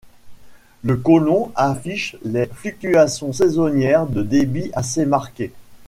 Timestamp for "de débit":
4.07-4.71